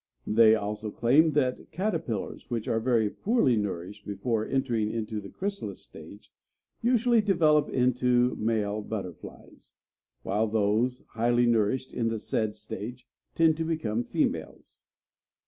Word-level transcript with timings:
They 0.25 0.55
also 0.55 0.89
claim 0.89 1.33
that 1.33 1.69
caterpillars 1.71 2.49
which 2.49 2.67
are 2.67 2.79
very 2.79 3.07
poorly 3.07 3.55
nourished 3.55 4.03
before 4.03 4.43
entering 4.47 4.89
into 4.89 5.21
the 5.21 5.29
chrysalis 5.29 5.83
stage 5.85 6.31
usually 6.81 7.21
develop 7.21 7.69
into 7.69 8.35
male 8.37 8.81
butterflies, 8.81 9.75
while 10.23 10.47
those 10.47 11.03
highly 11.09 11.45
nourished 11.45 11.93
in 11.93 12.07
the 12.07 12.17
said 12.17 12.55
stage 12.55 13.07
tend 13.35 13.57
to 13.57 13.63
become 13.63 14.03
females. 14.03 14.81